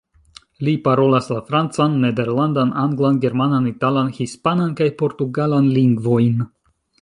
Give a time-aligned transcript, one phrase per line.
[0.67, 6.43] Li parolas la francan, nederlandan, anglan, germanan, italan, hispanan kaj portugalan lingvojn.